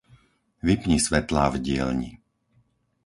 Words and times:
Vypni 0.65 0.97
svetlá 1.05 1.45
v 1.53 1.57
dielni. 1.65 2.11